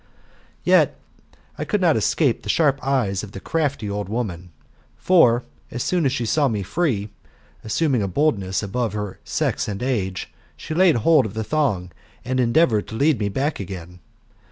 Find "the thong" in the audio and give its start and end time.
11.35-11.91